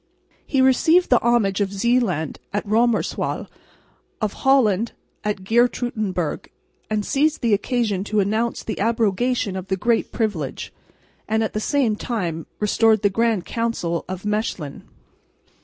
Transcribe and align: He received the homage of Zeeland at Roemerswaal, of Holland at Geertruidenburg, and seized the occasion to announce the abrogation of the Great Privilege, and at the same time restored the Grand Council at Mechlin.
He 0.47 0.61
received 0.63 1.11
the 1.11 1.21
homage 1.23 1.61
of 1.61 1.71
Zeeland 1.71 2.39
at 2.51 2.65
Roemerswaal, 2.65 3.45
of 4.19 4.33
Holland 4.33 4.93
at 5.23 5.43
Geertruidenburg, 5.43 6.47
and 6.89 7.05
seized 7.05 7.41
the 7.41 7.53
occasion 7.53 8.03
to 8.05 8.19
announce 8.19 8.63
the 8.63 8.79
abrogation 8.79 9.55
of 9.55 9.67
the 9.67 9.77
Great 9.77 10.11
Privilege, 10.11 10.73
and 11.27 11.43
at 11.43 11.53
the 11.53 11.59
same 11.59 11.95
time 11.95 12.47
restored 12.59 13.03
the 13.03 13.11
Grand 13.11 13.45
Council 13.45 14.03
at 14.09 14.25
Mechlin. 14.25 14.81